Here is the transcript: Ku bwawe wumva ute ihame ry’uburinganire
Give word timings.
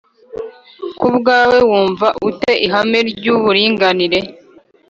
Ku 0.99 1.07
bwawe 1.17 1.57
wumva 1.69 2.07
ute 2.29 2.51
ihame 2.65 2.99
ry’uburinganire 3.09 4.19